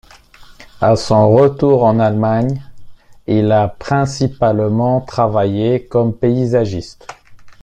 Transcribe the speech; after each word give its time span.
À 0.81 0.95
son 0.95 1.29
retour 1.31 1.83
en 1.83 1.99
Allemagne, 1.99 2.63
il 3.27 3.51
a 3.51 3.67
principalement 3.67 4.99
travaillé 5.01 5.85
comme 5.85 6.15
paysagiste. 6.15 7.05